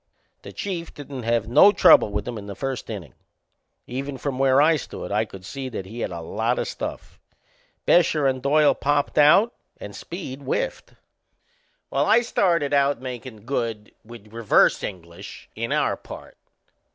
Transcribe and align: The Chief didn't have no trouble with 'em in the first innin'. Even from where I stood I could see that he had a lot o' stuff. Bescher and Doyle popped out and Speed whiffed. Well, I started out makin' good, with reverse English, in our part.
The 0.41 0.51
Chief 0.51 0.91
didn't 0.91 1.21
have 1.21 1.47
no 1.47 1.71
trouble 1.71 2.09
with 2.11 2.27
'em 2.27 2.39
in 2.39 2.47
the 2.47 2.55
first 2.55 2.87
innin'. 2.89 3.13
Even 3.85 4.17
from 4.17 4.39
where 4.39 4.59
I 4.59 4.75
stood 4.75 5.11
I 5.11 5.25
could 5.25 5.45
see 5.45 5.69
that 5.69 5.85
he 5.85 5.99
had 5.99 6.09
a 6.09 6.21
lot 6.21 6.57
o' 6.57 6.63
stuff. 6.63 7.19
Bescher 7.85 8.25
and 8.27 8.41
Doyle 8.41 8.73
popped 8.73 9.19
out 9.19 9.53
and 9.79 9.95
Speed 9.95 10.41
whiffed. 10.41 10.95
Well, 11.91 12.07
I 12.07 12.21
started 12.21 12.73
out 12.73 12.99
makin' 12.99 13.41
good, 13.45 13.91
with 14.03 14.33
reverse 14.33 14.81
English, 14.81 15.51
in 15.55 15.71
our 15.71 15.95
part. 15.95 16.35